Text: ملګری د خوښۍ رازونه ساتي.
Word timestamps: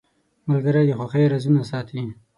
ملګری 0.49 0.83
د 0.87 0.91
خوښۍ 0.99 1.25
رازونه 1.31 1.61
ساتي. 1.71 2.01